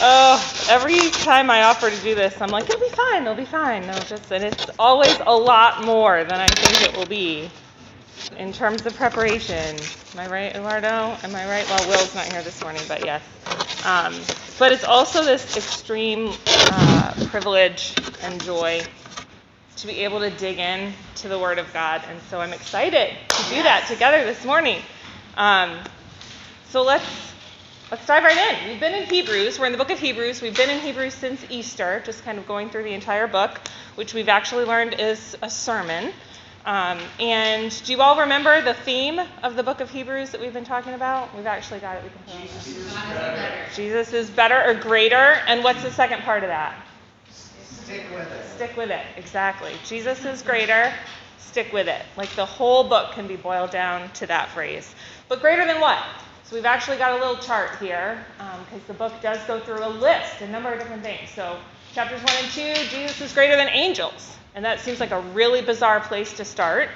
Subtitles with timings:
[0.00, 3.44] Oh, every time I offer to do this, I'm like, it'll be fine, it'll be
[3.44, 3.84] fine.
[3.84, 7.50] No, just, and it's always a lot more than I think it will be
[8.36, 9.76] in terms of preparation.
[10.14, 10.86] Am I right, Eduardo?
[10.86, 11.68] Am I right?
[11.68, 13.22] Well, Will's not here this morning, but yes.
[13.84, 14.14] Um,
[14.58, 18.82] but it's also this extreme uh, privilege and joy
[19.76, 22.02] to be able to dig in to the Word of God.
[22.08, 24.80] And so I'm excited to do that together this morning.
[25.36, 25.78] Um,
[26.68, 27.04] so let's
[27.90, 28.68] let's dive right in.
[28.68, 29.58] We've been in Hebrews.
[29.58, 30.42] We're in the book of Hebrews.
[30.42, 33.60] We've been in Hebrews since Easter, just kind of going through the entire book,
[33.94, 36.12] which we've actually learned is a sermon.
[36.66, 40.52] Um, and do you all remember the theme of the book of Hebrews that we've
[40.52, 41.34] been talking about?
[41.34, 42.04] We've actually got it.
[42.04, 43.54] We can Jesus is better.
[43.74, 45.40] Jesus is better or greater.
[45.46, 46.76] And what's the second part of that?
[47.30, 48.44] Stick with it.
[48.56, 49.06] Stick with it.
[49.16, 49.72] Exactly.
[49.86, 50.92] Jesus is greater.
[51.38, 52.02] Stick with it.
[52.18, 54.94] Like the whole book can be boiled down to that phrase.
[55.28, 55.98] But greater than what?
[56.48, 59.84] So we've actually got a little chart here because um, the book does go through
[59.84, 61.28] a list, a number of different things.
[61.28, 61.58] So
[61.94, 64.34] chapters 1 and 2, Jesus is greater than angels.
[64.54, 66.88] And that seems like a really bizarre place to start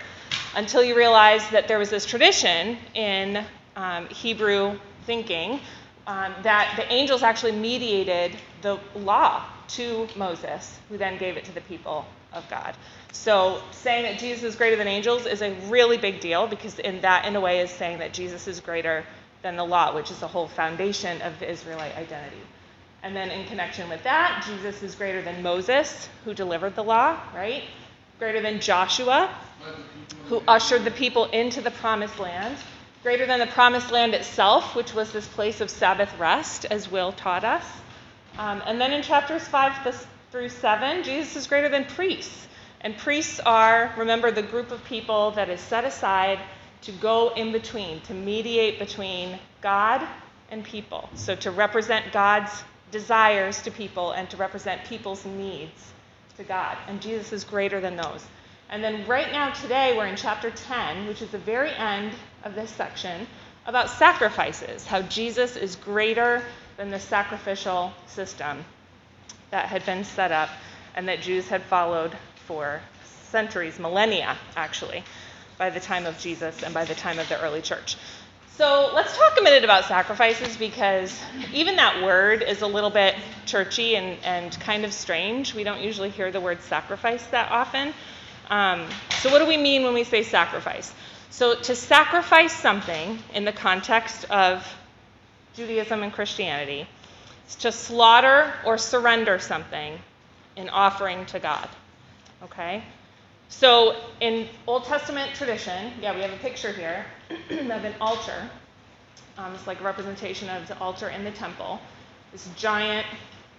[0.56, 3.44] until you realize that there was this tradition in
[3.76, 5.60] um, Hebrew thinking
[6.06, 11.52] um, that the angels actually mediated the law to Moses, who then gave it to
[11.52, 12.74] the people of God.
[13.12, 17.02] So saying that Jesus is greater than angels is a really big deal because in
[17.02, 19.04] that, in a way, is saying that Jesus is greater
[19.42, 22.40] than the law, which is the whole foundation of the Israelite identity.
[23.02, 27.18] And then in connection with that, Jesus is greater than Moses, who delivered the law,
[27.34, 27.64] right?
[28.18, 29.34] Greater than Joshua,
[30.28, 32.56] who ushered the people into the promised land.
[33.02, 37.10] Greater than the promised land itself, which was this place of Sabbath rest, as Will
[37.10, 37.64] taught us.
[38.38, 39.94] Um, and then in chapters 5
[40.30, 42.46] through 7, Jesus is greater than priests.
[42.80, 46.38] And priests are, remember, the group of people that is set aside
[46.82, 50.06] to go in between, to mediate between God
[50.50, 51.08] and people.
[51.14, 52.50] So to represent God's
[52.90, 55.92] desires to people and to represent people's needs
[56.36, 56.76] to God.
[56.88, 58.24] And Jesus is greater than those.
[58.68, 62.12] And then right now, today, we're in chapter 10, which is the very end
[62.44, 63.26] of this section,
[63.66, 66.42] about sacrifices, how Jesus is greater
[66.76, 68.64] than the sacrificial system
[69.50, 70.48] that had been set up
[70.94, 72.16] and that Jews had followed
[72.46, 72.80] for
[73.30, 75.04] centuries, millennia, actually,
[75.58, 77.96] by the time of Jesus and by the time of the early church.
[78.56, 81.18] So let's talk a minute about sacrifices because
[81.54, 83.14] even that word is a little bit
[83.46, 85.54] churchy and, and kind of strange.
[85.54, 87.94] We don't usually hear the word sacrifice that often.
[88.50, 88.86] Um,
[89.20, 90.92] so, what do we mean when we say sacrifice?
[91.30, 94.66] So, to sacrifice something in the context of
[95.54, 96.86] Judaism and Christianity
[97.48, 99.98] is to slaughter or surrender something
[100.56, 101.68] in offering to God.
[102.42, 102.84] Okay?
[103.52, 107.04] So, in Old Testament tradition, yeah, we have a picture here
[107.50, 108.50] of an altar.
[109.36, 111.78] Um, it's like a representation of the altar in the temple.
[112.32, 113.06] This giant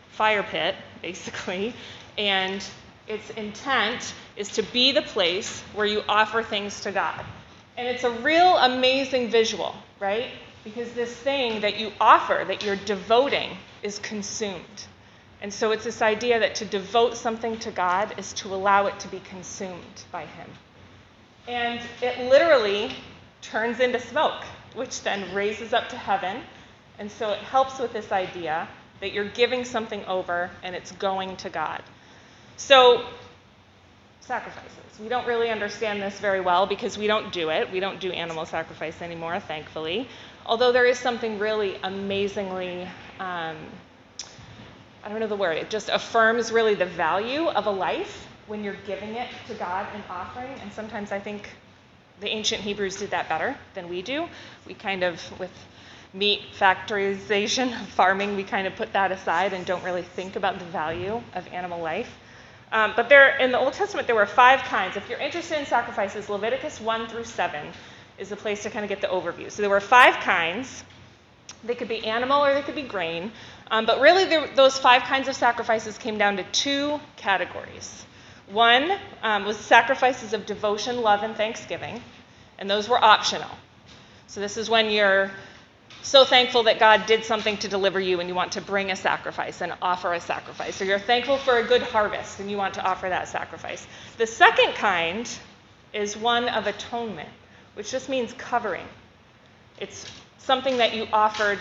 [0.10, 1.74] fire pit, basically,
[2.18, 2.66] and
[3.08, 7.24] its intent is to be the place where you offer things to God.
[7.78, 10.32] And it's a real amazing visual, right?
[10.66, 14.88] Because this thing that you offer, that you're devoting, is consumed.
[15.44, 18.98] And so it's this idea that to devote something to God is to allow it
[19.02, 20.50] to be consumed by Him.
[21.50, 22.96] And it literally
[23.42, 24.42] turns into smoke,
[24.74, 26.42] which then raises up to heaven.
[26.98, 28.70] And so it helps with this idea
[29.02, 31.84] that you're giving something over and it's going to God.
[32.56, 33.06] So,
[34.22, 34.72] sacrifices.
[35.02, 37.70] We don't really understand this very well because we don't do it.
[37.70, 40.08] We don't do animal sacrifice anymore, thankfully.
[40.46, 42.88] Although there is something really amazingly
[43.20, 43.58] um,
[45.04, 48.64] I don't know the word, it just affirms really the value of a life when
[48.64, 50.52] you're giving it to God and offering.
[50.62, 51.50] And sometimes I think
[52.20, 54.28] the ancient Hebrews did that better than we do.
[54.66, 55.52] We kind of, with
[56.14, 60.66] meat factorization, farming, we kind of put that aside and don't really think about the
[60.66, 62.18] value of animal life.
[62.72, 64.96] Um, but there, in the Old Testament, there were five kinds.
[64.96, 67.68] If you're interested in sacrifices, Leviticus 1 through 7
[68.18, 69.52] is a place to kind of get the overview.
[69.52, 70.84] So there were five kinds.
[71.64, 73.32] They could be animal or they could be grain.
[73.74, 78.06] Um, but really, those five kinds of sacrifices came down to two categories.
[78.52, 82.00] One um, was sacrifices of devotion, love, and thanksgiving,
[82.60, 83.50] and those were optional.
[84.28, 85.32] So, this is when you're
[86.04, 88.96] so thankful that God did something to deliver you and you want to bring a
[88.96, 90.80] sacrifice and offer a sacrifice.
[90.80, 93.88] Or you're thankful for a good harvest and you want to offer that sacrifice.
[94.20, 95.28] The second kind
[95.94, 97.30] is one of atonement,
[97.74, 98.86] which just means covering.
[99.80, 100.06] It's
[100.38, 101.58] something that you offered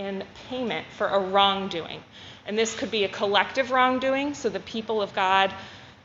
[0.00, 2.02] in payment for a wrongdoing.
[2.46, 5.52] And this could be a collective wrongdoing, so the people of God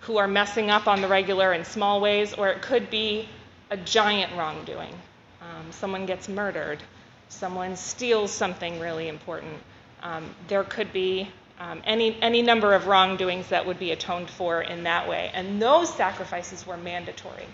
[0.01, 3.29] who are messing up on the regular in small ways, or it could be
[3.71, 4.93] a giant wrongdoing.
[5.41, 6.83] Um, someone gets murdered,
[7.29, 9.57] someone steals something really important.
[10.03, 14.61] Um, there could be um, any, any number of wrongdoings that would be atoned for
[14.61, 15.31] in that way.
[15.33, 17.47] And those sacrifices were mandatory.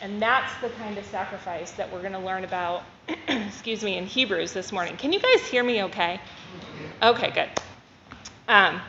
[0.00, 2.82] And that's the kind of sacrifice that we're going to learn about,
[3.28, 4.96] excuse me, in Hebrews this morning.
[4.96, 6.20] Can you guys hear me okay?
[7.02, 7.48] Okay, good.
[8.46, 8.80] Um,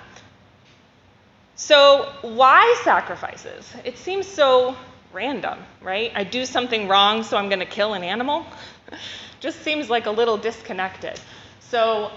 [1.55, 3.73] so, why sacrifices?
[3.85, 4.75] It seems so
[5.13, 6.11] random, right?
[6.13, 8.45] I do something wrong, so I'm going to kill an animal.
[9.39, 11.19] Just seems like a little disconnected.
[11.61, 12.11] So,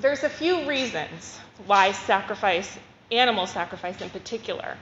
[0.00, 2.78] there's a few reasons why sacrifice,
[3.10, 4.76] animal sacrifice in particular,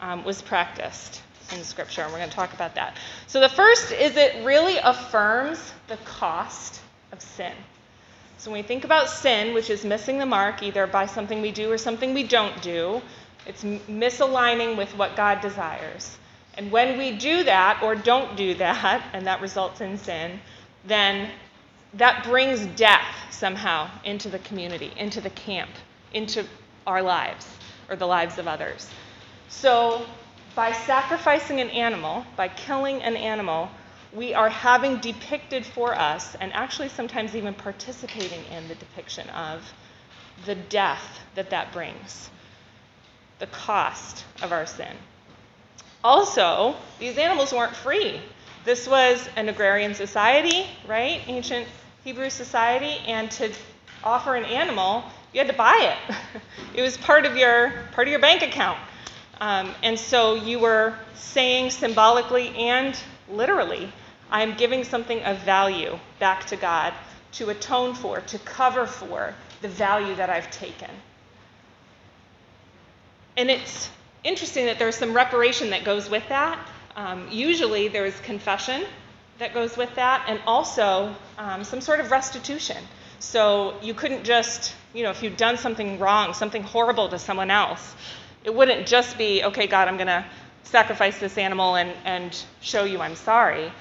[0.00, 1.22] um, was practiced
[1.52, 2.96] in Scripture, and we're going to talk about that.
[3.26, 6.80] So, the first is it really affirms the cost
[7.12, 7.52] of sin.
[8.38, 11.50] So, when we think about sin, which is missing the mark either by something we
[11.50, 13.00] do or something we don't do,
[13.46, 16.16] it's misaligning with what God desires.
[16.54, 20.40] And when we do that or don't do that, and that results in sin,
[20.84, 21.30] then
[21.94, 25.70] that brings death somehow into the community, into the camp,
[26.12, 26.44] into
[26.86, 27.46] our lives
[27.88, 28.88] or the lives of others.
[29.48, 30.04] So,
[30.58, 33.70] by sacrificing an animal, by killing an animal,
[34.12, 39.72] we are having depicted for us, and actually sometimes even participating in the depiction of,
[40.46, 42.28] the death that that brings
[43.38, 44.96] the cost of our sin.
[46.02, 48.20] Also, these animals weren't free.
[48.64, 51.22] This was an agrarian society, right?
[51.28, 51.68] Ancient
[52.02, 53.52] Hebrew society, and to
[54.02, 56.16] offer an animal, you had to buy it.
[56.74, 58.80] it was part of your part of your bank account.
[59.40, 62.98] Um, and so you were saying symbolically and
[63.30, 63.92] literally,
[64.30, 66.92] I'm giving something of value back to God
[67.32, 70.90] to atone for, to cover for the value that I've taken.
[73.36, 73.90] And it's
[74.24, 76.58] interesting that there's some reparation that goes with that.
[76.96, 78.84] Um, usually there's confession
[79.38, 82.76] that goes with that, and also um, some sort of restitution.
[83.20, 87.50] So you couldn't just, you know, if you'd done something wrong, something horrible to someone
[87.50, 87.94] else,
[88.44, 90.24] it wouldn't just be, okay, God, I'm going to
[90.62, 93.72] sacrifice this animal and, and show you I'm sorry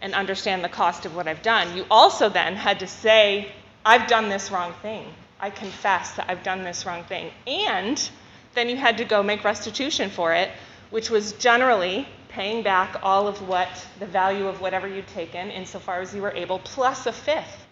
[0.00, 1.76] and understand the cost of what I've done.
[1.76, 3.52] You also then had to say,
[3.84, 5.06] I've done this wrong thing.
[5.40, 7.30] I confess that I've done this wrong thing.
[7.46, 8.10] And
[8.54, 10.50] then you had to go make restitution for it,
[10.90, 13.68] which was generally paying back all of what
[13.98, 17.66] the value of whatever you'd taken insofar as you were able, plus a fifth.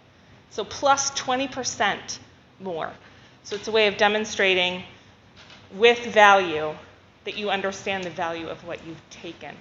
[0.50, 2.18] So plus 20%
[2.60, 2.90] more.
[3.44, 4.82] So it's a way of demonstrating
[5.74, 6.74] with value
[7.24, 9.54] that you understand the value of what you've taken.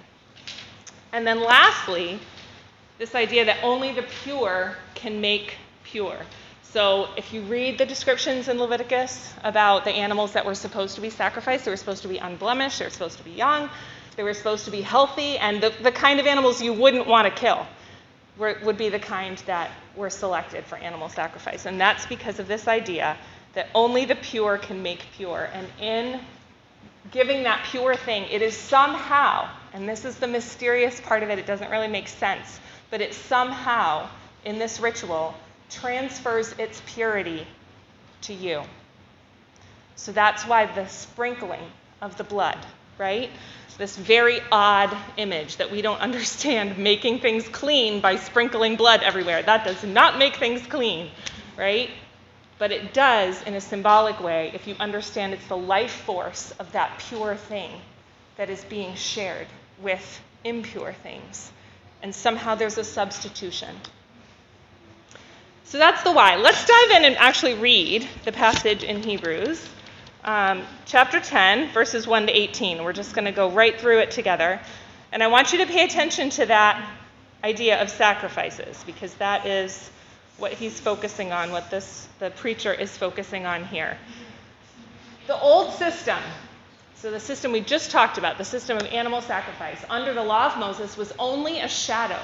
[1.12, 2.18] And then lastly,
[2.98, 6.16] this idea that only the pure can make pure.
[6.62, 11.00] So if you read the descriptions in Leviticus about the animals that were supposed to
[11.00, 13.68] be sacrificed, they were supposed to be unblemished, they were supposed to be young,
[14.16, 17.26] they were supposed to be healthy, and the, the kind of animals you wouldn't want
[17.26, 17.66] to kill
[18.38, 21.66] were, would be the kind that were selected for animal sacrifice.
[21.66, 23.16] And that's because of this idea
[23.54, 25.48] that only the pure can make pure.
[25.52, 26.20] And in
[27.10, 31.38] giving that pure thing, it is somehow, and this is the mysterious part of it,
[31.38, 32.60] it doesn't really make sense,
[32.90, 34.08] but it somehow,
[34.44, 35.34] in this ritual,
[35.68, 37.46] transfers its purity
[38.22, 38.62] to you.
[39.96, 41.62] So that's why the sprinkling
[42.00, 42.58] of the blood,
[42.98, 43.30] right?
[43.78, 49.42] This very odd image that we don't understand making things clean by sprinkling blood everywhere.
[49.42, 51.10] That does not make things clean,
[51.56, 51.90] right?
[52.60, 56.70] But it does in a symbolic way if you understand it's the life force of
[56.72, 57.70] that pure thing
[58.36, 59.46] that is being shared
[59.80, 61.50] with impure things.
[62.02, 63.74] And somehow there's a substitution.
[65.64, 66.36] So that's the why.
[66.36, 69.66] Let's dive in and actually read the passage in Hebrews,
[70.24, 72.84] um, chapter 10, verses 1 to 18.
[72.84, 74.60] We're just going to go right through it together.
[75.12, 76.86] And I want you to pay attention to that
[77.42, 79.90] idea of sacrifices, because that is
[80.40, 83.96] what he's focusing on, what this the preacher is focusing on here.
[85.26, 86.18] The old system,
[86.96, 90.46] so the system we just talked about, the system of animal sacrifice, under the law
[90.46, 92.20] of Moses was only a shadow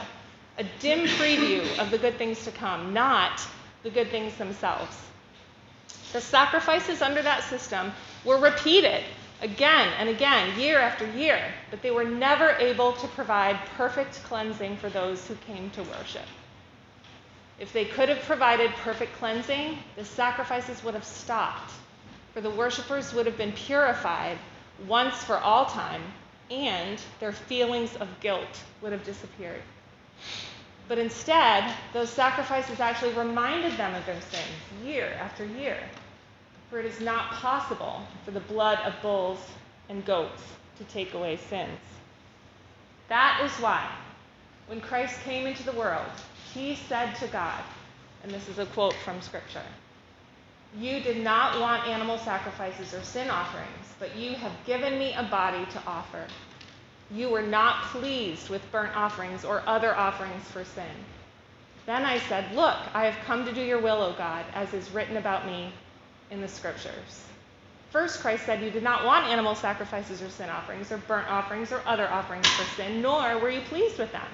[0.58, 3.42] a dim preview of the good things to come, not
[3.82, 4.96] the good things themselves.
[6.12, 7.92] The sacrifices under that system
[8.24, 9.04] were repeated
[9.42, 14.78] again and again, year after year, but they were never able to provide perfect cleansing
[14.78, 16.24] for those who came to worship.
[17.58, 21.72] If they could have provided perfect cleansing, the sacrifices would have stopped,
[22.34, 24.38] for the worshippers would have been purified
[24.86, 26.02] once for all time,
[26.50, 29.62] and their feelings of guilt would have disappeared.
[30.88, 35.78] But instead, those sacrifices actually reminded them of their sins year after year.
[36.70, 39.38] For it is not possible for the blood of bulls
[39.88, 40.42] and goats
[40.78, 41.78] to take away sins.
[43.08, 43.88] That is why,
[44.66, 46.10] when Christ came into the world,
[46.54, 47.62] he said to God,
[48.22, 49.62] and this is a quote from Scripture
[50.78, 55.24] You did not want animal sacrifices or sin offerings, but you have given me a
[55.24, 56.26] body to offer.
[57.10, 61.06] You were not pleased with burnt offerings or other offerings for sin.
[61.86, 64.90] Then I said, Look, I have come to do your will, O God, as is
[64.90, 65.72] written about me
[66.30, 67.24] in the scriptures.
[67.90, 71.70] First, Christ said, You did not want animal sacrifices or sin offerings or burnt offerings
[71.72, 74.26] or other offerings for sin, nor were you pleased with them,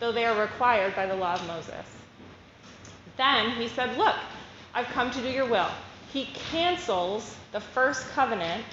[0.00, 1.86] though they are required by the law of Moses.
[3.16, 4.16] Then he said, Look,
[4.74, 5.70] I've come to do your will.
[6.12, 8.64] He cancels the first covenant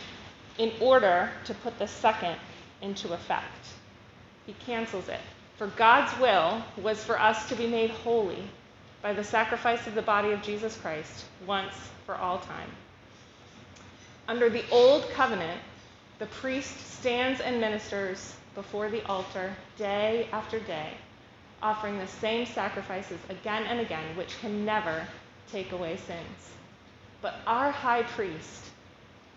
[0.58, 2.36] in order to put the second
[2.82, 3.68] into effect.
[4.46, 5.22] He cancels it.
[5.58, 8.44] For God's will was for us to be made holy
[9.02, 11.74] by the sacrifice of the body of Jesus Christ once
[12.06, 12.70] for all time.
[14.28, 15.60] Under the old covenant,
[16.20, 20.94] the priest stands and ministers before the altar day after day,
[21.64, 25.08] offering the same sacrifices again and again, which can never
[25.52, 26.52] take away sins.
[27.22, 28.66] But our high priest,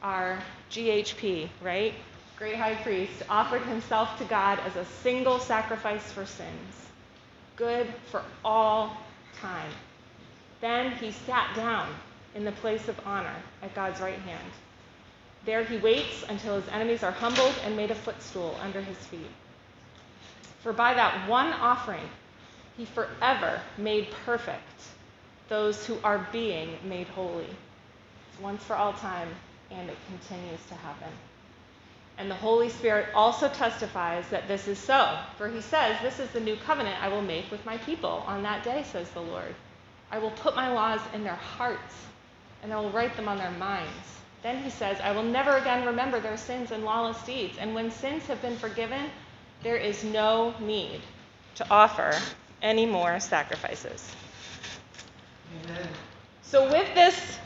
[0.03, 0.39] our
[0.71, 1.95] GHP, right?
[2.37, 6.75] great high priest, offered himself to God as a single sacrifice for sins,
[7.57, 8.97] good for all
[9.41, 9.71] time.
[10.61, 11.89] Then he sat down
[12.35, 14.51] in the place of honor at God's right hand.
[15.47, 19.31] There he waits until his enemies are humbled and made a footstool under his feet.
[20.67, 22.11] For by that one offering,
[22.77, 24.83] he forever made perfect
[25.49, 27.45] those who are being made holy.
[27.45, 29.29] It's once for all time,
[29.71, 31.13] and it continues to happen.
[32.19, 35.17] And the Holy Spirit also testifies that this is so.
[35.39, 38.43] For he says, This is the new covenant I will make with my people on
[38.43, 39.55] that day, says the Lord.
[40.11, 41.95] I will put my laws in their hearts,
[42.65, 44.19] and I will write them on their minds.
[44.43, 47.57] Then he says, I will never again remember their sins and lawless deeds.
[47.57, 49.11] And when sins have been forgiven,
[49.63, 51.01] there is no need
[51.57, 52.13] to offer
[52.63, 54.13] any more sacrifices.
[55.65, 55.89] Amen.
[56.43, 57.39] So, with this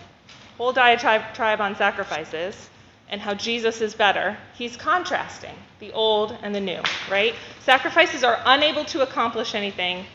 [0.56, 2.70] whole diatribe on sacrifices,
[3.10, 7.34] and how Jesus is better, he's contrasting the old and the new, right?
[7.64, 10.06] Sacrifices are unable to accomplish anything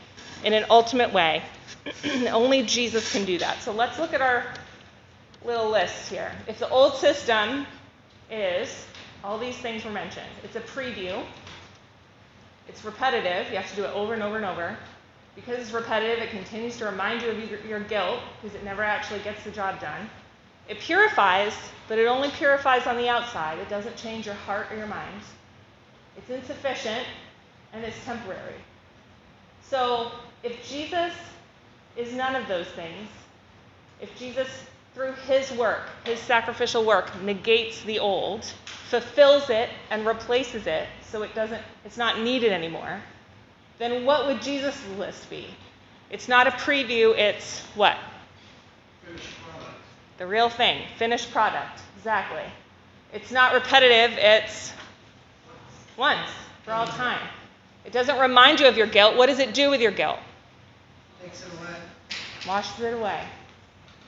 [0.44, 1.44] in an ultimate way.
[2.32, 3.62] Only Jesus can do that.
[3.62, 4.46] So let's look at our
[5.44, 6.32] little list here.
[6.48, 7.68] If the old system
[8.32, 8.86] is
[9.24, 11.22] all these things were mentioned, it's a preview,
[12.68, 14.78] it's repetitive, you have to do it over and over and over.
[15.36, 18.84] Because it's repetitive, it continues to remind you of your, your guilt because it never
[18.84, 20.10] actually gets the job done.
[20.68, 21.54] It purifies,
[21.88, 23.60] but it only purifies on the outside.
[23.60, 25.22] It doesn't change your heart or your mind.
[26.18, 27.06] It's insufficient
[27.74, 28.56] and it's temporary.
[29.70, 30.12] So,
[30.44, 31.14] if Jesus
[31.98, 33.10] is none of those things,
[34.02, 34.48] if Jesus,
[34.96, 38.46] through his work, his sacrificial work, negates the old,
[38.90, 43.02] fulfills it, and replaces it so it doesn't, it's not needed anymore,
[43.78, 45.48] then what would Jesus' list be?
[46.10, 47.98] It's not a preview, it's what?
[50.18, 52.44] The real thing, finished product, exactly.
[53.14, 54.72] It's not repetitive, it's
[55.98, 56.30] once
[56.64, 57.28] for all time.
[57.84, 59.18] It doesn't remind you of your guilt.
[59.18, 60.20] What does it do with your guilt?
[61.22, 61.76] Takes it away.
[62.48, 63.22] Washes it away.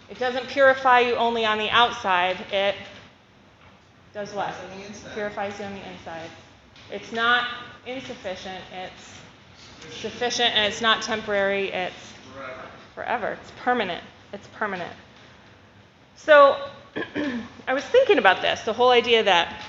[0.09, 2.75] It doesn't purify you only on the outside, it
[4.13, 4.53] does what?
[5.13, 6.29] Purifies you on the inside.
[6.91, 7.47] It's not
[7.85, 11.93] insufficient, it's sufficient, and it's not temporary, it's
[12.33, 12.61] forever.
[12.95, 13.37] forever.
[13.41, 14.03] It's permanent.
[14.33, 14.93] It's permanent.
[16.15, 16.57] So
[17.67, 19.61] I was thinking about this the whole idea that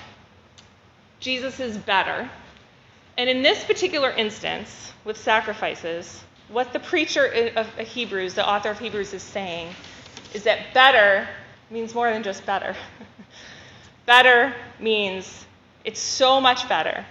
[1.21, 2.30] Jesus is better.
[3.16, 8.78] And in this particular instance, with sacrifices, what the preacher of Hebrews, the author of
[8.78, 9.75] Hebrews, is saying
[10.35, 11.28] is that better
[11.70, 12.75] means more than just better.
[14.06, 15.47] better means
[15.85, 17.04] it's so much better.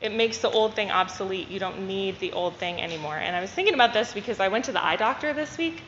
[0.00, 1.48] It makes the old thing obsolete.
[1.48, 3.16] You don't need the old thing anymore.
[3.16, 5.82] And I was thinking about this because I went to the eye doctor this week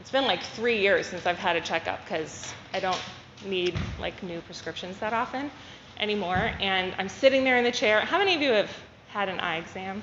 [0.00, 2.98] it's been like three years since I've had a checkup because I don't
[3.44, 5.50] need like new prescriptions that often
[5.98, 6.52] anymore.
[6.58, 8.00] And I'm sitting there in the chair.
[8.00, 8.70] How many of you have
[9.08, 10.02] had an eye exam?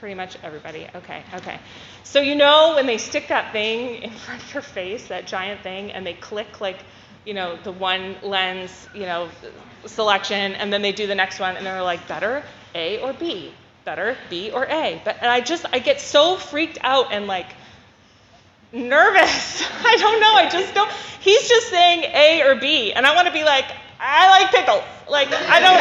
[0.00, 0.88] Pretty much everybody.
[0.94, 1.60] Okay, okay.
[2.04, 5.60] So you know when they stick that thing in front of your face, that giant
[5.60, 6.78] thing, and they click like,
[7.26, 9.28] you know, the one lens, you know,
[9.84, 12.42] selection, and then they do the next one, and they're like, better
[12.74, 13.52] A or B,
[13.84, 15.02] better B or A.
[15.04, 17.48] But and I just I get so freaked out and like
[18.72, 19.62] nervous.
[19.84, 20.34] I don't know.
[20.34, 20.90] I just don't.
[21.20, 23.66] He's just saying A or B, and I want to be like,
[24.02, 24.82] I like pickles.
[25.08, 25.76] Like I don't,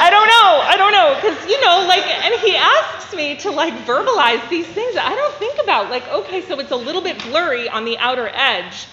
[0.00, 0.60] I don't know.
[0.64, 4.66] I don't know because you know, like, and he asks me to like verbalize these
[4.66, 5.90] things I don't think about.
[5.90, 8.86] Like, okay, so it's a little bit blurry on the outer edge,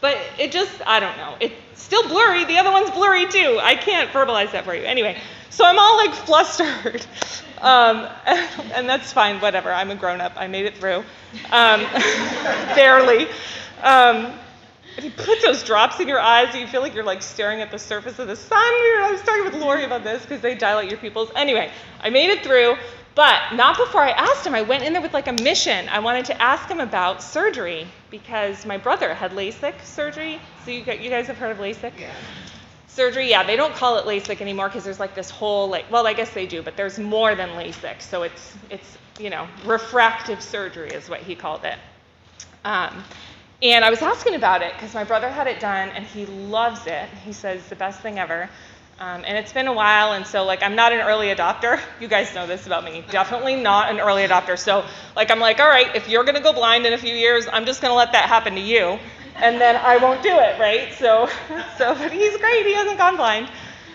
[0.00, 1.36] but it just, I don't know.
[1.40, 2.44] It's still blurry.
[2.44, 3.58] The other one's blurry too.
[3.62, 4.82] I can't verbalize that for you.
[4.84, 5.18] Anyway,
[5.48, 7.06] so I'm all like flustered.
[7.64, 8.08] Um,
[8.74, 9.72] and that's fine, whatever.
[9.72, 10.34] I'm a grown up.
[10.36, 11.02] I made it through.
[11.50, 11.80] Um,
[12.76, 13.26] barely.
[13.82, 14.32] Um,
[14.96, 17.60] And he puts those drops in your eyes, and you feel like you're like staring
[17.60, 18.58] at the surface of the sun.
[18.58, 21.30] I was talking with Lori about this because they dilate your pupils.
[21.34, 21.70] Anyway,
[22.00, 22.76] I made it through,
[23.14, 24.54] but not before I asked him.
[24.54, 25.88] I went in there with like a mission.
[25.88, 30.40] I wanted to ask him about surgery because my brother had LASIK surgery.
[30.64, 31.92] So you, you guys have heard of LASIK?
[31.98, 32.12] Yeah.
[32.86, 36.06] Surgery, yeah, they don't call it LASIK anymore because there's like this whole like, well,
[36.06, 38.00] I guess they do, but there's more than LASIK.
[38.00, 41.78] So it's it's you know refractive surgery is what he called it.
[42.64, 43.04] Um,
[43.64, 46.86] and I was asking about it because my brother had it done and he loves
[46.86, 47.08] it.
[47.24, 48.50] He says the best thing ever.
[49.00, 51.80] Um, and it's been a while, and so like I'm not an early adopter.
[52.00, 53.04] You guys know this about me.
[53.10, 54.58] Definitely not an early adopter.
[54.58, 54.84] So
[55.16, 57.64] like I'm like, all right, if you're gonna go blind in a few years, I'm
[57.64, 58.98] just gonna let that happen to you,
[59.36, 60.92] and then I won't do it, right?
[60.92, 61.28] So,
[61.78, 62.66] so but he's great.
[62.66, 63.48] He hasn't gone blind,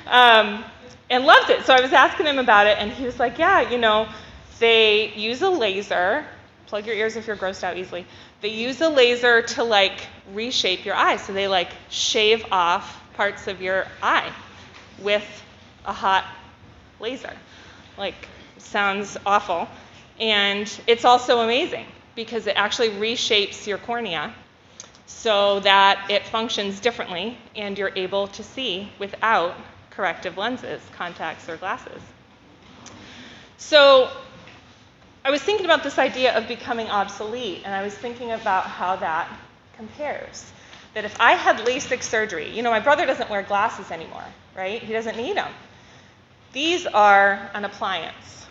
[0.08, 0.66] um,
[1.10, 1.66] and loved it.
[1.66, 4.10] So I was asking him about it, and he was like, yeah, you know,
[4.60, 6.26] they use a laser.
[6.68, 8.06] Plug your ears if you're grossed out easily.
[8.42, 11.18] They use a laser to like reshape your eye.
[11.18, 14.32] So they like shave off parts of your eye
[15.00, 15.26] with
[15.86, 16.26] a hot
[17.00, 17.34] laser.
[17.98, 18.28] Like,
[18.58, 19.68] sounds awful.
[20.20, 24.34] And it's also amazing because it actually reshapes your cornea
[25.06, 29.56] so that it functions differently and you're able to see without
[29.90, 32.02] corrective lenses, contacts, or glasses.
[33.58, 34.10] So,
[35.24, 38.96] I was thinking about this idea of becoming obsolete, and I was thinking about how
[38.98, 39.30] that
[39.76, 40.52] compares.
[40.94, 44.24] That if I had LASIK surgery, you know, my brother doesn't wear glasses anymore,
[44.56, 44.82] right?
[44.82, 45.52] He doesn't need them.
[46.52, 48.48] These are an appliance,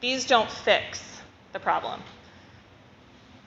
[0.00, 1.02] these don't fix
[1.52, 2.02] the problem.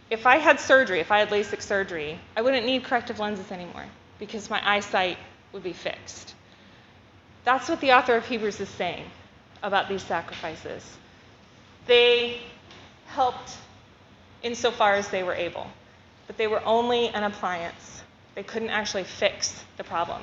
[0.09, 3.85] If I had surgery, if I had LASIK surgery, I wouldn't need corrective lenses anymore
[4.19, 5.17] because my eyesight
[5.53, 6.35] would be fixed.
[7.43, 9.05] That's what the author of Hebrews is saying
[9.63, 10.83] about these sacrifices.
[11.87, 12.41] They
[13.11, 13.57] helped
[14.43, 15.67] insofar as they were able,
[16.27, 18.03] but they were only an appliance.
[18.35, 20.21] They couldn't actually fix the problem.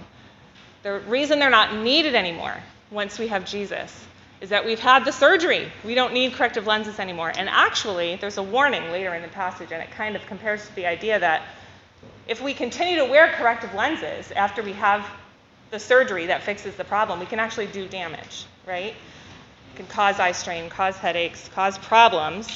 [0.83, 2.57] The reason they're not needed anymore
[2.91, 4.07] once we have Jesus
[4.41, 5.71] is that we've had the surgery.
[5.85, 7.33] We don't need corrective lenses anymore.
[7.37, 10.75] And actually, there's a warning later in the passage, and it kind of compares to
[10.77, 11.43] the idea that
[12.29, 15.05] if we continue to wear corrective lenses after we have
[15.71, 18.95] the surgery that fixes the problem, we can actually do damage, right?
[18.95, 22.49] It can cause eye strain, cause headaches, cause problems.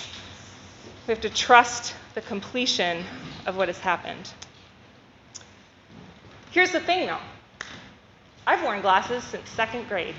[1.07, 3.05] We have to trust the completion
[3.47, 4.31] of what has happened.
[6.51, 7.19] Here's the thing, though
[8.47, 10.15] I've worn glasses since second grade.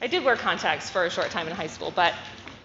[0.00, 2.14] I did wear contacts for a short time in high school, but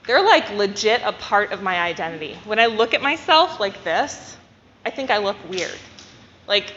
[0.05, 2.37] they're like legit a part of my identity.
[2.45, 4.35] When I look at myself like this,
[4.85, 5.77] I think I look weird.
[6.47, 6.73] Like,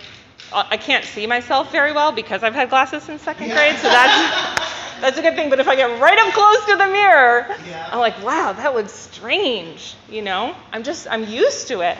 [0.52, 3.88] uh, I can't see myself very well because I've had glasses since second grade, so
[3.88, 4.50] that's.
[5.00, 7.88] That's a good thing, but if I get right up close to the mirror, Yeah.
[7.92, 10.54] I'm like, wow, that looks strange, you know?
[10.72, 11.98] I'm just, I'm used to it.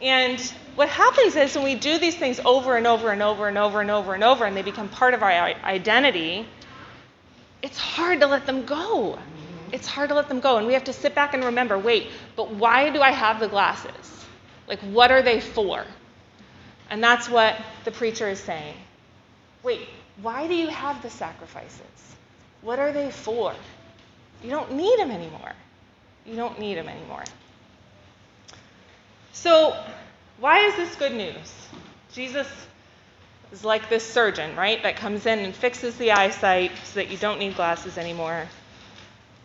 [0.00, 0.40] And
[0.74, 3.80] what happens is when we do these things over and over and over and over
[3.80, 6.46] and over and over, and they become part of our identity,
[7.62, 9.18] it's hard to let them go.
[9.72, 10.58] It's hard to let them go.
[10.58, 13.48] And we have to sit back and remember wait, but why do I have the
[13.48, 14.26] glasses?
[14.66, 15.84] Like, what are they for?
[16.90, 18.74] And that's what the preacher is saying.
[19.62, 19.88] Wait,
[20.22, 21.80] why do you have the sacrifices?
[22.62, 23.54] What are they for?
[24.42, 25.52] You don't need them anymore.
[26.24, 27.24] You don't need them anymore.
[29.32, 29.76] So,
[30.38, 31.52] why is this good news?
[32.12, 32.46] Jesus
[33.52, 37.16] is like this surgeon, right, that comes in and fixes the eyesight so that you
[37.16, 38.46] don't need glasses anymore.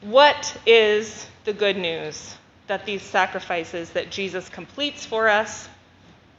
[0.02, 2.36] What is the good news
[2.68, 5.68] that these sacrifices that Jesus completes for us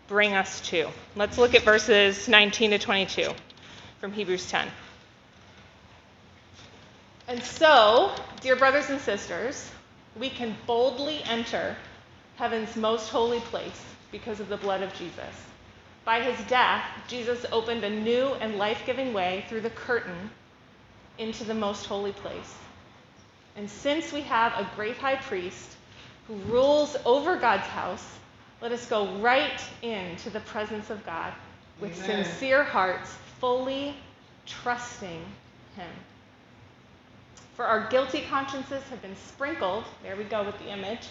[0.08, 0.88] bring us to?
[1.16, 3.34] Let's look at verses 19 to 22
[4.00, 4.68] from Hebrews 10.
[7.28, 9.70] And so, dear brothers and sisters,
[10.18, 11.76] we can boldly enter
[12.36, 15.44] heaven's most holy place because of the blood of Jesus.
[16.04, 20.30] By his death, Jesus opened a new and life giving way through the curtain
[21.18, 22.54] into the most holy place.
[23.56, 25.76] And since we have a great high priest
[26.26, 28.04] who rules over God's house,
[28.62, 31.32] let us go right into the presence of God
[31.80, 32.24] with Amen.
[32.24, 33.96] sincere hearts, fully
[34.46, 35.24] trusting
[35.76, 35.90] him.
[37.55, 41.09] For our guilty consciences have been sprinkled, there we go with the image,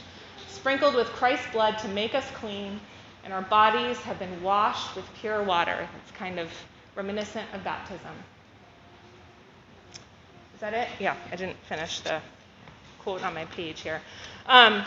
[0.47, 2.79] sprinkled with Christ's blood to make us clean,
[3.23, 5.87] and our bodies have been washed with pure water.
[6.03, 6.49] It's kind of
[6.95, 8.13] reminiscent of baptism.
[10.55, 10.87] Is that it?
[10.99, 12.19] Yeah, I didn't finish the
[12.99, 14.01] quote on my page here.
[14.45, 14.83] Um,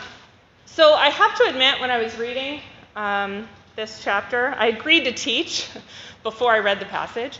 [0.65, 2.61] so I have to admit, when I was reading
[2.95, 5.69] um, this chapter, I agreed to teach
[6.23, 7.39] before I read the passage.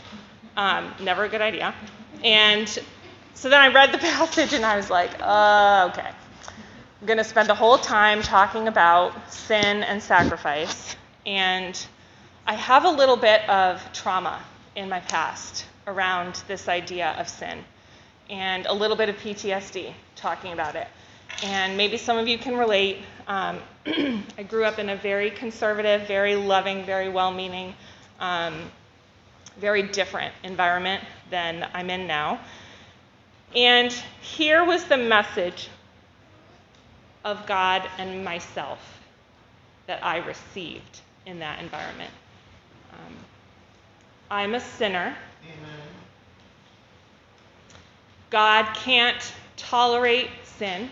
[0.56, 1.74] Um, never a good idea.
[2.22, 2.68] And
[3.34, 6.10] so then I read the passage and I was like, uh, okay.
[7.00, 10.96] I'm going to spend the whole time talking about sin and sacrifice.
[11.26, 11.86] And
[12.46, 14.42] I have a little bit of trauma
[14.74, 17.64] in my past around this idea of sin
[18.30, 20.88] and a little bit of PTSD talking about it.
[21.42, 22.98] And maybe some of you can relate.
[23.26, 27.74] Um, I grew up in a very conservative, very loving, very well meaning,
[28.20, 28.70] um,
[29.58, 32.40] very different environment than I'm in now.
[33.54, 35.68] And here was the message
[37.24, 38.78] of God and myself
[39.86, 42.10] that I received in that environment.
[42.92, 43.14] Um,
[44.30, 45.16] I'm a sinner.
[45.42, 45.84] Amen.
[48.30, 50.90] God can't tolerate sin.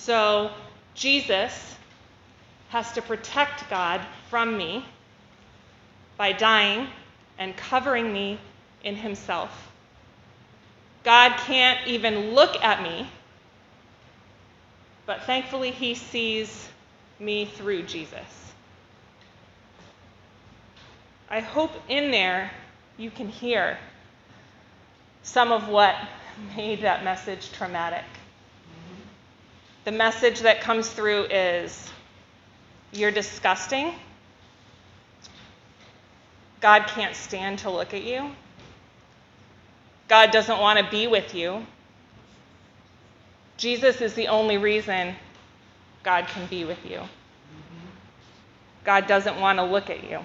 [0.00, 0.50] So
[0.94, 1.76] Jesus
[2.70, 4.82] has to protect God from me
[6.16, 6.86] by dying
[7.38, 8.38] and covering me
[8.82, 9.70] in himself.
[11.04, 13.10] God can't even look at me,
[15.04, 16.68] but thankfully he sees
[17.18, 18.52] me through Jesus.
[21.28, 22.50] I hope in there
[22.96, 23.76] you can hear
[25.22, 25.94] some of what
[26.56, 28.04] made that message traumatic.
[29.84, 31.90] The message that comes through is
[32.92, 33.94] you're disgusting.
[36.60, 38.30] God can't stand to look at you.
[40.08, 41.64] God doesn't want to be with you.
[43.56, 45.14] Jesus is the only reason
[46.02, 47.00] God can be with you.
[48.84, 50.20] God doesn't want to look at you,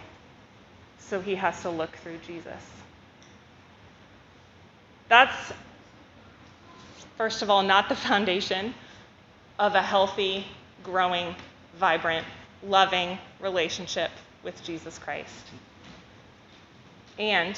[0.99, 2.61] so he has to look through Jesus.
[5.07, 5.53] That's,
[7.17, 8.73] first of all, not the foundation
[9.59, 10.45] of a healthy,
[10.83, 11.35] growing,
[11.77, 12.25] vibrant,
[12.63, 14.11] loving relationship
[14.43, 15.33] with Jesus Christ.
[17.17, 17.57] And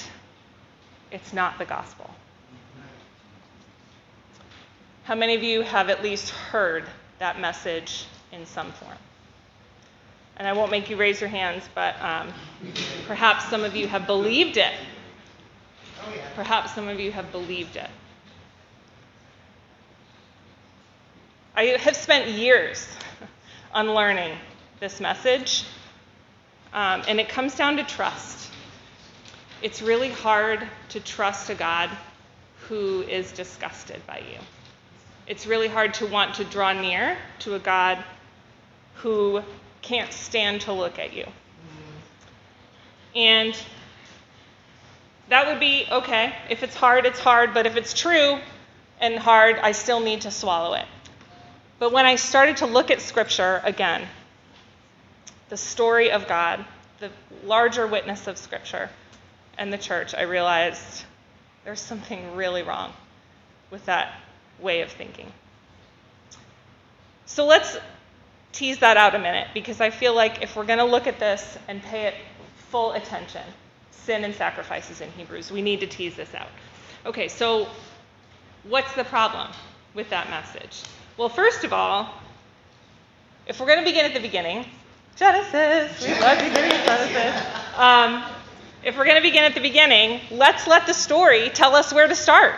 [1.12, 2.10] it's not the gospel.
[5.04, 6.84] How many of you have at least heard
[7.20, 8.98] that message in some form?
[10.36, 12.32] And I won't make you raise your hands, but um,
[13.08, 14.74] perhaps some of you have believed it.
[16.36, 17.90] Perhaps some of you have believed it.
[21.58, 22.88] I have spent years
[23.74, 24.38] unlearning
[24.80, 25.64] this message,
[26.72, 28.52] um, and it comes down to trust.
[29.64, 31.90] It's really hard to trust a God
[32.68, 34.38] who is disgusted by you.
[35.26, 38.04] It's really hard to want to draw near to a God
[38.94, 39.42] who
[39.82, 41.26] can't stand to look at you.
[43.16, 43.60] And
[45.30, 46.36] that would be okay.
[46.52, 48.38] If it's hard, it's hard, but if it's true
[49.00, 50.86] and hard, I still need to swallow it.
[51.80, 54.08] But when I started to look at Scripture again,
[55.50, 56.66] the story of God,
[57.00, 57.12] the
[57.44, 58.90] larger witness of Scripture
[59.58, 61.06] and the church, I realized
[61.66, 62.94] there's something really wrong
[63.70, 64.14] with that
[64.60, 65.32] way of thinking.
[67.26, 67.78] So let's
[68.54, 71.20] tease that out a minute because I feel like if we're going to look at
[71.20, 72.16] this and pay it
[72.70, 73.44] full attention,
[73.92, 76.48] sin and sacrifices in Hebrews, we need to tease this out.
[77.06, 77.68] Okay, so
[78.64, 79.52] what's the problem
[79.94, 80.82] with that message?
[81.18, 82.14] Well, first of all,
[83.48, 84.66] if we're going to begin at the beginning,
[85.16, 87.44] Genesis, we love beginning of Genesis.
[87.76, 88.24] Um,
[88.84, 92.08] if we're going to begin at the beginning, let's let the story tell us where
[92.08, 92.54] to start.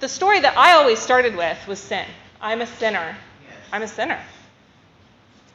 [0.00, 2.04] The story that I always started with was sin.
[2.40, 3.16] I'm a sinner.
[3.70, 4.18] I'm a sinner.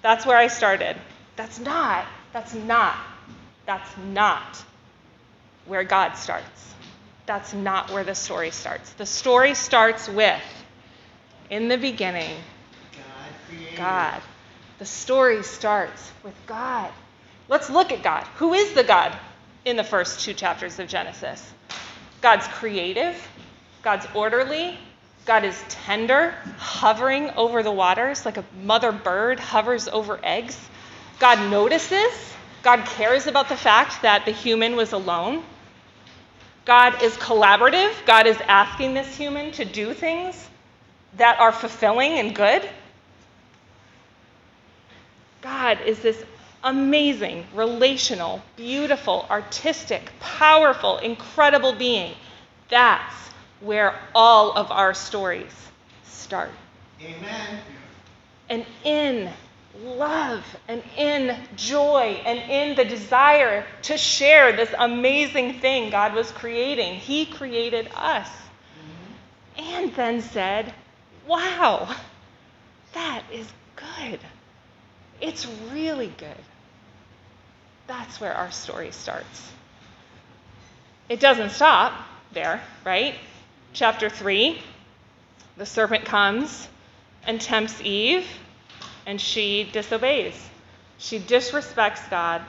[0.02, 0.96] That's where I started.
[1.36, 2.96] That's not, that's not,
[3.66, 4.64] that's not
[5.66, 6.74] where God starts.
[7.26, 8.94] That's not where the story starts.
[8.94, 10.42] The story starts with,
[11.50, 12.36] in the beginning,
[12.92, 13.78] God.
[13.78, 14.22] God.
[14.80, 16.92] The story starts with God.
[17.50, 18.24] Let's look at God.
[18.36, 19.18] Who is the God
[19.66, 21.52] in the first two chapters of Genesis?
[22.22, 23.16] God's creative,
[23.82, 24.78] God's orderly,
[25.26, 30.58] God is tender, hovering over the waters like a mother bird hovers over eggs.
[31.20, 32.34] God notices,
[32.64, 35.44] God cares about the fact that the human was alone.
[36.66, 40.47] God is collaborative, God is asking this human to do things
[41.18, 42.68] that are fulfilling and good.
[45.42, 46.24] God is this
[46.64, 52.14] amazing, relational, beautiful, artistic, powerful, incredible being.
[52.70, 53.14] That's
[53.62, 55.54] where all of our stories
[56.06, 56.52] start.
[57.02, 57.60] Amen.
[58.50, 59.30] And in
[59.84, 66.32] love and in joy and in the desire to share this amazing thing God was
[66.32, 68.28] creating, He created us.
[68.28, 69.76] Mm-hmm.
[69.76, 70.74] And then said,
[71.28, 71.94] Wow,
[72.94, 74.20] that is good.
[75.20, 76.44] It's really good.
[77.88, 79.52] That's where our story starts.
[81.10, 81.94] It doesn't stop
[82.34, 83.16] there, right?
[83.74, 84.62] Chapter 3
[85.58, 86.68] the serpent comes
[87.26, 88.28] and tempts Eve,
[89.08, 90.36] and she disobeys.
[91.00, 92.44] She disrespects God.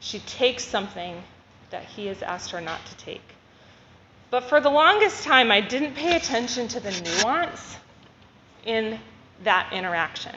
[0.00, 1.22] She takes something
[1.70, 3.22] that He has asked her not to take.
[4.30, 7.76] But for the longest time, I didn't pay attention to the nuance
[8.64, 8.98] in
[9.42, 10.34] that interaction.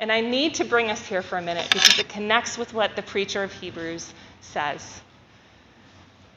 [0.00, 2.94] And I need to bring us here for a minute because it connects with what
[2.96, 5.00] the preacher of Hebrews says.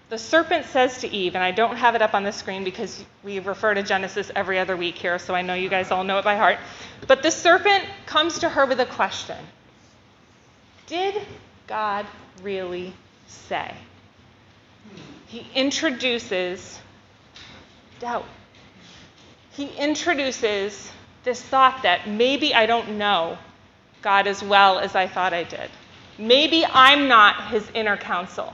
[0.09, 3.05] The serpent says to Eve, and I don't have it up on the screen because
[3.23, 6.17] we refer to Genesis every other week here, so I know you guys all know
[6.17, 6.57] it by heart.
[7.07, 9.37] But the serpent comes to her with a question
[10.87, 11.21] Did
[11.67, 12.05] God
[12.43, 12.93] really
[13.27, 13.73] say?
[15.27, 16.79] He introduces
[18.01, 18.25] doubt.
[19.51, 20.91] He introduces
[21.23, 23.37] this thought that maybe I don't know
[24.01, 25.69] God as well as I thought I did.
[26.17, 28.53] Maybe I'm not his inner counsel.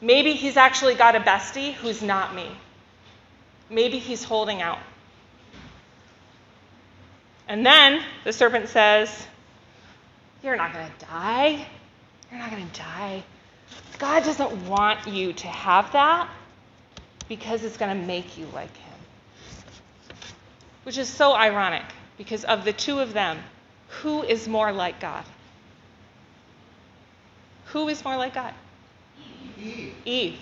[0.00, 2.50] Maybe he's actually got a bestie who's not me.
[3.70, 4.78] Maybe he's holding out.
[7.48, 9.26] And then the serpent says,
[10.42, 11.66] You're not going to die.
[12.30, 13.22] You're not going to die.
[13.98, 16.30] God doesn't want you to have that
[17.28, 18.98] because it's going to make you like him.
[20.84, 21.84] Which is so ironic
[22.18, 23.38] because of the two of them,
[24.02, 25.24] who is more like God?
[27.66, 28.52] Who is more like God?
[29.58, 29.94] Eve.
[30.04, 30.38] Eve.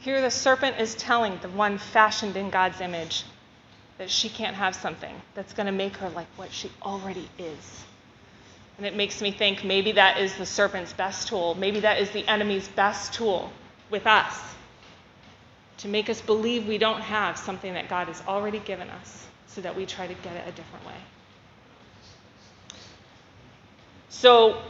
[0.00, 3.24] Here the serpent is telling the one fashioned in God's image
[3.98, 7.84] that she can't have something that's going to make her like what she already is.
[8.76, 11.54] And it makes me think maybe that is the serpent's best tool.
[11.54, 13.50] Maybe that is the enemy's best tool
[13.90, 14.38] with us
[15.78, 19.60] to make us believe we don't have something that God has already given us so
[19.60, 20.94] that we try to get it a different way.
[24.08, 24.62] So,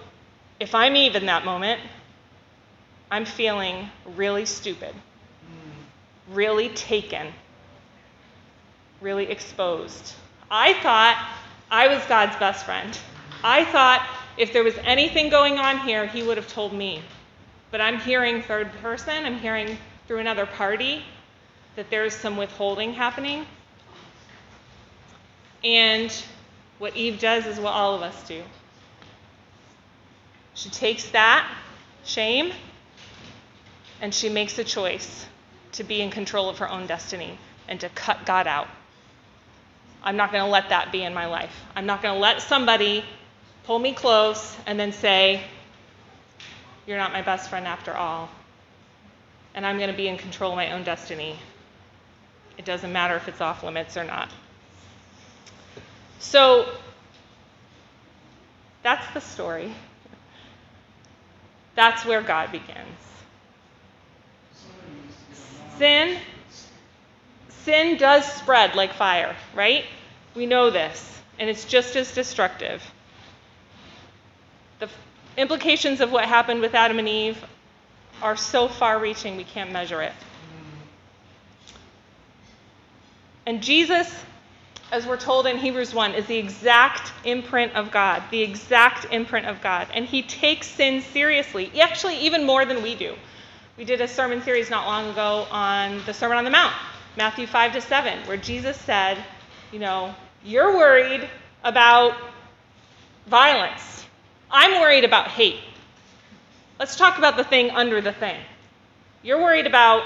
[0.59, 1.81] if I'm Eve in that moment,
[3.11, 4.95] I'm feeling really stupid,
[6.31, 7.29] really taken,
[9.01, 10.15] really exposed.
[10.51, 11.17] I thought
[11.71, 12.99] I was God's best friend.
[13.45, 17.03] I thought if there was anything going on here, He would have told me.
[17.71, 21.05] But I'm hearing third person, I'm hearing through another party
[21.77, 23.47] that there's some withholding happening.
[25.65, 26.13] And
[26.79, 28.43] what Eve does is what all of us do.
[30.55, 31.51] She takes that
[32.05, 32.53] shame
[34.01, 35.27] and she makes a choice
[35.73, 37.39] to be in control of her own destiny
[37.69, 38.69] and to cut God out.
[40.03, 41.55] I'm not going to let that be in my life.
[41.75, 43.05] I'm not going to let somebody
[43.65, 45.43] pull me close and then say,
[46.87, 48.29] You're not my best friend after all.
[49.55, 51.39] And I'm going to be in control of my own destiny.
[52.57, 54.31] It doesn't matter if it's off limits or not.
[56.19, 56.69] So,
[58.83, 59.73] that's the story.
[61.75, 62.99] That's where God begins.
[65.79, 66.19] Sin
[67.67, 69.85] sin does spread like fire, right?
[70.37, 72.81] We know this, and it's just as destructive.
[74.79, 74.89] The
[75.37, 77.45] implications of what happened with Adam and Eve
[78.23, 80.13] are so far reaching we can't measure it.
[83.45, 84.15] And Jesus,
[84.93, 89.47] as we're told in Hebrews 1, is the exact imprint of God, the exact imprint
[89.47, 89.89] of God.
[89.93, 93.15] And he takes sin seriously, actually, even more than we do.
[93.77, 96.75] We did a sermon series not long ago on the Sermon on the Mount,
[97.17, 99.19] Matthew 5 to 7, where Jesus said,
[99.73, 101.29] You know, you're worried
[101.65, 102.17] about
[103.27, 104.05] violence.
[104.51, 105.61] I'm worried about hate.
[106.79, 108.41] Let's talk about the thing under the thing.
[109.23, 110.05] You're worried about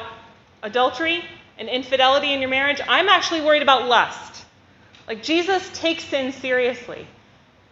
[0.62, 1.22] adultery
[1.58, 2.80] and infidelity in your marriage.
[2.88, 4.46] I'm actually worried about lust.
[5.08, 7.06] Like, Jesus takes sin seriously.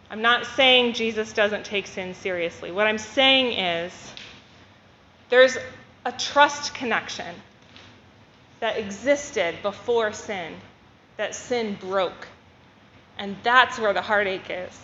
[0.09, 2.71] I'm not saying Jesus doesn't take sin seriously.
[2.71, 3.93] What I'm saying is
[5.29, 5.57] there's
[6.05, 7.35] a trust connection
[8.59, 10.53] that existed before sin,
[11.17, 12.27] that sin broke.
[13.17, 14.77] And that's where the heartache is.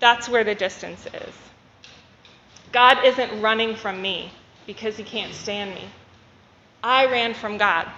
[0.00, 1.34] That's where the distance is.
[2.72, 4.30] God isn't running from me
[4.66, 5.84] because he can't stand me.
[6.82, 7.88] I ran from God.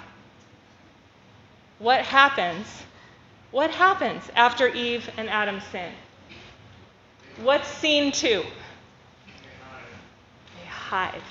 [1.78, 2.66] What happens?
[3.50, 5.92] What happens after Eve and Adam sin?
[7.42, 8.44] What's scene two?
[10.56, 11.22] They hide.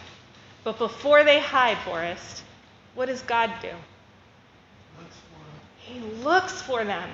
[0.63, 2.43] But before they hide, Forrest,
[2.95, 3.71] what does God do?
[5.77, 7.10] He looks for them.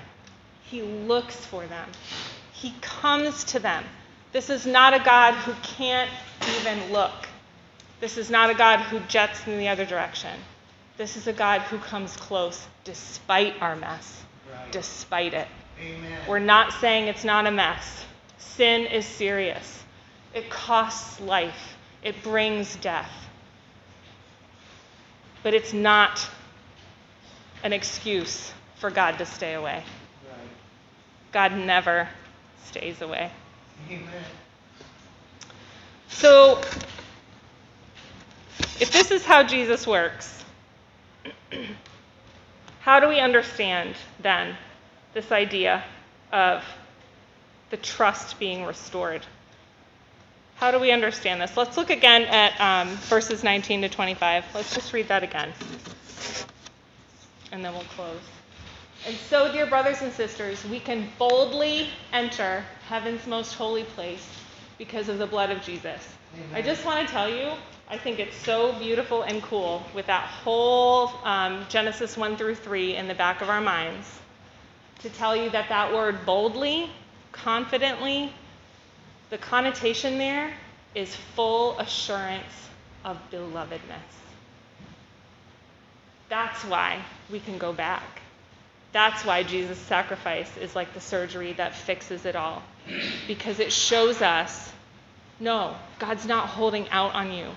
[0.64, 1.90] He looks for them.
[2.52, 3.84] He comes to them.
[4.32, 6.10] This is not a God who can't
[6.60, 7.14] even look.
[8.00, 10.38] This is not a God who jets in the other direction.
[10.98, 14.24] This is a God who comes close despite our mess.
[14.72, 15.48] Despite it.
[15.82, 16.20] Amen.
[16.28, 18.06] We're not saying it's not a mess.
[18.38, 19.84] Sin is serious,
[20.34, 23.12] it costs life, it brings death.
[25.44, 26.28] But it's not
[27.64, 29.84] an excuse for God to stay away.
[30.30, 30.50] Right.
[31.32, 32.08] God never
[32.66, 33.32] stays away.
[33.90, 34.08] Amen.
[36.10, 36.60] So,
[38.80, 40.44] if this is how Jesus works,
[42.86, 44.56] how do we understand then
[45.16, 45.84] this idea
[46.32, 46.64] of
[47.72, 49.26] the trust being restored?
[50.58, 51.58] How do we understand this?
[51.58, 54.46] Let's look again at um, verses 19 to 25.
[54.54, 55.52] Let's just read that again.
[57.52, 58.22] And then we'll close.
[59.08, 64.30] And so, dear brothers and sisters, we can boldly enter heaven's most holy place
[64.78, 66.08] because of the blood of Jesus.
[66.36, 66.50] Amen.
[66.54, 67.54] I just want to tell you,
[67.88, 72.96] I think it's so beautiful and cool with that whole um, Genesis 1 through 3
[72.96, 74.08] in the back of our minds
[75.00, 76.90] to tell you that that word boldly,
[77.32, 78.34] confidently,
[79.30, 80.52] the connotation there
[80.96, 82.70] is full assurance
[83.04, 83.80] of belovedness.
[86.28, 87.00] That's why
[87.32, 88.22] we can go back.
[88.94, 92.64] That's why Jesus' sacrifice is like the surgery that fixes it all.
[93.28, 94.72] Because it shows us
[95.40, 97.50] no, God's not holding out on you.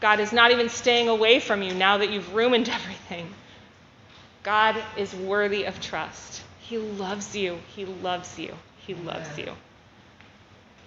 [0.00, 3.32] God is not even staying away from you now that you've ruined everything.
[4.42, 6.42] God is worthy of trust.
[6.58, 7.58] He loves you.
[7.74, 8.54] He loves you.
[8.86, 9.52] He loves you.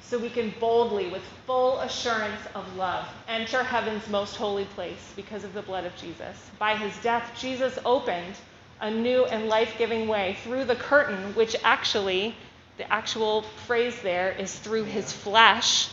[0.01, 5.43] So we can boldly, with full assurance of love, enter heaven's most holy place because
[5.43, 6.49] of the blood of Jesus.
[6.59, 8.35] By his death, Jesus opened
[8.79, 12.35] a new and life giving way through the curtain, which actually,
[12.77, 15.89] the actual phrase there is through his flesh,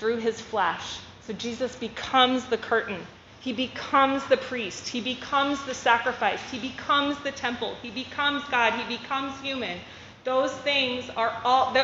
[0.00, 0.98] through his flesh.
[1.26, 3.00] So Jesus becomes the curtain.
[3.40, 4.88] He becomes the priest.
[4.88, 6.40] He becomes the sacrifice.
[6.50, 7.74] He becomes the temple.
[7.82, 8.72] He becomes God.
[8.74, 9.78] He becomes human.
[10.24, 11.76] Those things are all.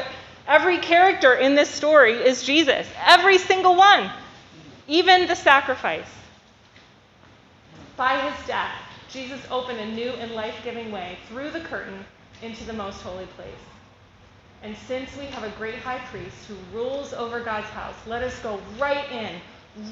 [0.47, 2.87] Every character in this story is Jesus.
[3.05, 4.11] Every single one.
[4.89, 6.11] Even the sacrifice.
[7.97, 8.75] By his death,
[9.11, 12.05] Jesus opened a new and life giving way through the curtain
[12.43, 13.72] into the most holy place.
[14.63, 18.39] And since we have a great high priest who rules over God's house, let us
[18.41, 19.41] go right in.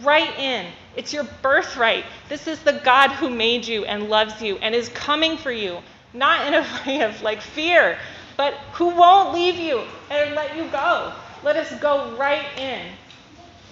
[0.02, 0.66] Right in.
[0.94, 2.04] It's your birthright.
[2.28, 5.78] This is the God who made you and loves you and is coming for you,
[6.14, 7.98] not in a way of like fear,
[8.37, 11.12] but who won't leave you and let you go.
[11.42, 12.87] Let us go right in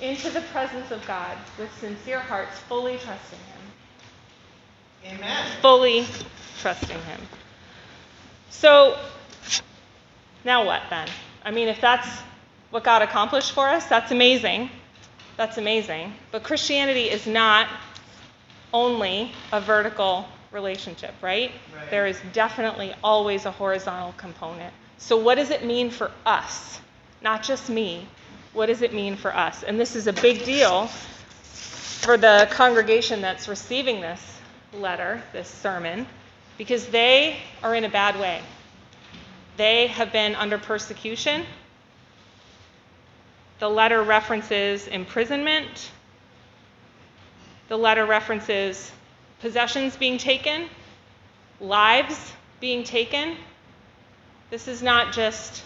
[0.00, 5.16] into the presence of God with sincere hearts, fully trusting Him.
[5.16, 5.46] Amen.
[5.60, 6.06] Fully
[6.60, 7.20] trusting Him.
[8.50, 8.98] So,
[10.44, 11.08] now what then?
[11.44, 12.08] I mean, if that's
[12.70, 14.70] what God accomplished for us, that's amazing.
[15.36, 16.14] That's amazing.
[16.30, 17.68] But Christianity is not
[18.72, 21.52] only a vertical relationship, right?
[21.74, 21.90] right?
[21.90, 24.72] There is definitely always a horizontal component.
[24.98, 26.80] So, what does it mean for us?
[27.22, 28.06] Not just me.
[28.52, 29.62] What does it mean for us?
[29.62, 30.88] And this is a big deal
[31.48, 34.38] for the congregation that's receiving this
[34.72, 36.06] letter, this sermon,
[36.56, 38.40] because they are in a bad way.
[39.58, 41.44] They have been under persecution.
[43.58, 45.90] The letter references imprisonment.
[47.66, 48.92] The letter references
[49.40, 50.68] possessions being taken,
[51.60, 53.36] lives being taken.
[54.50, 55.64] This is not just,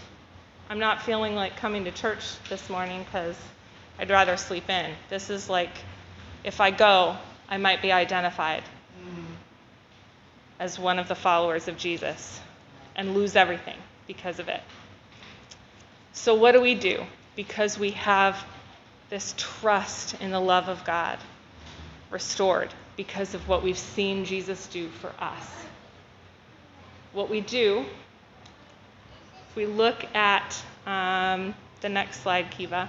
[0.71, 3.37] I'm not feeling like coming to church this morning because
[3.99, 4.91] I'd rather sleep in.
[5.11, 5.77] This is like,
[6.45, 9.35] if I go, I might be identified mm-hmm.
[10.59, 12.41] as one of the followers of Jesus
[12.97, 13.77] and lose everything
[14.07, 14.61] because of it.
[16.13, 17.05] So, what do we do?
[17.37, 18.45] Because we have
[19.11, 21.19] this trust in the love of God
[22.11, 25.47] restored because of what we've seen Jesus do for us.
[27.13, 27.85] What we do,
[29.49, 32.89] if we look at um, the next slide, Kiva.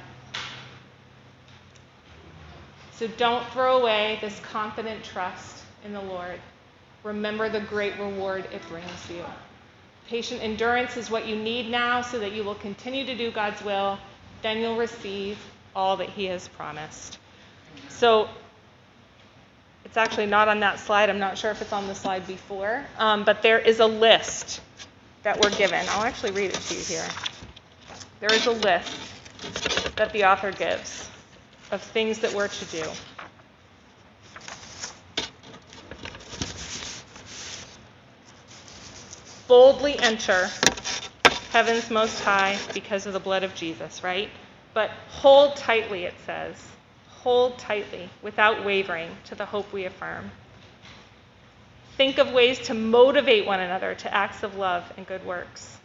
[2.93, 6.39] So don't throw away this confident trust in the Lord.
[7.03, 9.25] Remember the great reward it brings you.
[10.09, 13.63] Patient endurance is what you need now so that you will continue to do God's
[13.63, 13.97] will.
[14.41, 15.37] Then you'll receive
[15.75, 17.17] all that He has promised.
[17.89, 18.27] So
[19.85, 21.09] it's actually not on that slide.
[21.09, 22.83] I'm not sure if it's on the slide before.
[22.97, 24.61] Um, but there is a list
[25.23, 25.85] that we're given.
[25.89, 27.07] I'll actually read it to you here.
[28.19, 31.09] There is a list that the author gives
[31.71, 32.83] of things that we're to do.
[39.47, 40.49] Boldly enter
[41.51, 44.29] heaven's most high because of the blood of Jesus, right?
[44.73, 46.55] But hold tightly, it says.
[47.21, 50.31] Hold tightly, without wavering, to the hope we affirm.
[51.95, 55.77] Think of ways to motivate one another to acts of love and good works.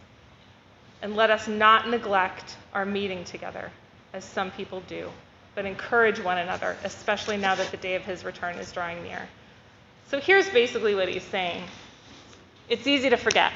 [1.02, 3.70] And let us not neglect our meeting together,
[4.14, 5.10] as some people do,
[5.54, 9.28] but encourage one another, especially now that the day of his return is drawing near.
[10.08, 11.62] So here's basically what he's saying
[12.68, 13.52] it's easy to forget.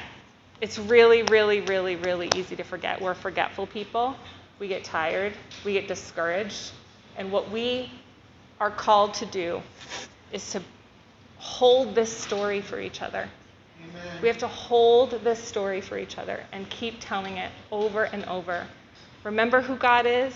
[0.61, 3.01] It's really, really, really, really easy to forget.
[3.01, 4.15] We're forgetful people.
[4.59, 5.33] We get tired.
[5.65, 6.71] We get discouraged.
[7.17, 7.91] And what we
[8.59, 9.61] are called to do
[10.31, 10.61] is to
[11.37, 13.29] hold this story for each other.
[13.83, 14.21] Amen.
[14.21, 18.23] We have to hold this story for each other and keep telling it over and
[18.25, 18.65] over.
[19.23, 20.33] Remember who God is.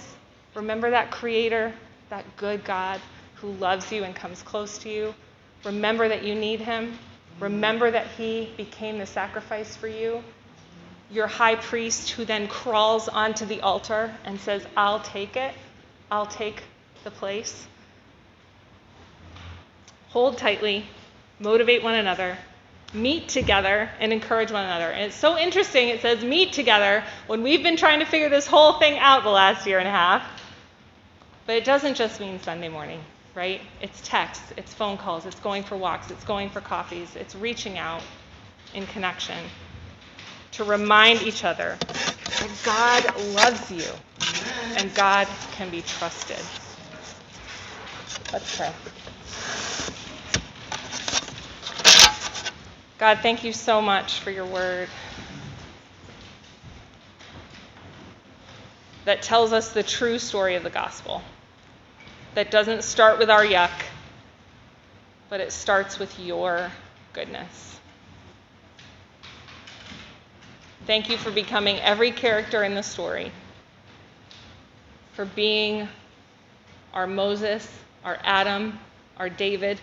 [0.55, 1.73] Remember that creator,
[2.09, 2.99] that good God
[3.36, 5.13] who loves you and comes close to you.
[5.63, 6.97] Remember that you need him.
[7.39, 10.23] Remember that he became the sacrifice for you.
[11.11, 15.53] Your high priest who then crawls onto the altar and says, I'll take it.
[16.11, 16.63] I'll take
[17.03, 17.67] the place.
[20.09, 20.85] Hold tightly,
[21.39, 22.38] motivate one another,
[22.93, 24.89] meet together, and encourage one another.
[24.89, 28.47] And it's so interesting, it says meet together when we've been trying to figure this
[28.47, 30.23] whole thing out the last year and a half.
[31.45, 33.01] But it doesn't just mean Sunday morning,
[33.38, 33.61] right?
[33.81, 37.77] It's texts, it's phone calls, it's going for walks, it's going for coffees, it's reaching
[37.77, 38.01] out
[38.73, 39.38] in connection
[40.53, 43.91] to remind each other that God loves you
[44.77, 46.43] and God can be trusted.
[48.33, 48.73] Let's pray.
[52.97, 54.89] God, thank you so much for your word
[59.05, 61.21] that tells us the true story of the gospel,
[62.38, 63.71] that doesn't start with our yuck,
[65.27, 66.71] but it starts with your
[67.11, 67.79] goodness.
[70.85, 73.31] Thank you for becoming every character in the story,
[75.13, 75.89] for being
[76.93, 77.67] our Moses,
[78.05, 78.77] our Adam,
[79.17, 79.79] our David,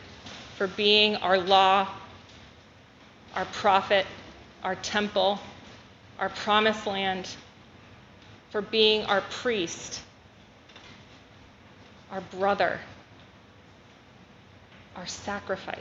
[0.56, 1.88] for being our law
[3.34, 4.06] our prophet,
[4.62, 5.40] our temple,
[6.20, 7.28] our promised land,
[8.50, 10.00] for being our priest,
[12.10, 12.80] our brother,
[14.96, 15.78] our sacrifice.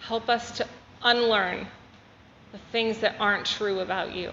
[0.00, 0.66] Help us to
[1.02, 1.66] unlearn
[2.52, 4.32] the things that aren't true about you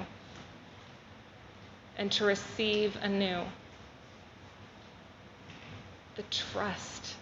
[1.97, 3.41] and to receive anew
[6.15, 7.15] the trust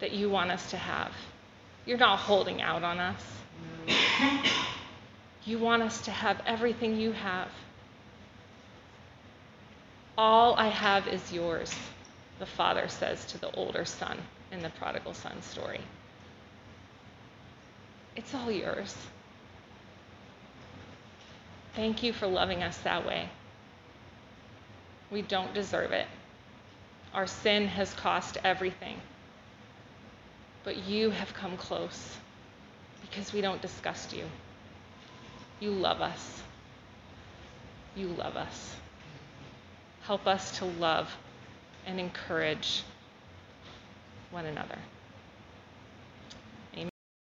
[0.00, 1.12] that you want us to have.
[1.86, 3.22] You're not holding out on us.
[5.44, 7.48] You want us to have everything you have.
[10.18, 11.72] All I have is yours,
[12.40, 14.18] the father says to the older son
[14.50, 15.80] in the prodigal son story.
[18.16, 18.96] It's all yours.
[21.74, 23.28] Thank you for loving us that way.
[25.12, 26.08] We don't deserve it.
[27.14, 28.96] Our sin has cost everything.
[30.64, 32.16] But you have come close
[33.02, 34.24] because we don't disgust you.
[35.60, 36.42] You love us.
[37.94, 38.74] You love us.
[40.08, 41.14] Help us to love
[41.86, 42.82] and encourage
[44.30, 44.78] one another.